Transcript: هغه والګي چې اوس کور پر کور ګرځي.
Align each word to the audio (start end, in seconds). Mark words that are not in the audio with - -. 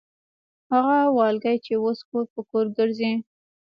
هغه 0.71 0.97
والګي 1.17 1.55
چې 1.65 1.73
اوس 1.83 1.99
کور 2.07 2.25
پر 2.31 2.41
کور 2.49 2.65
ګرځي. 2.77 3.13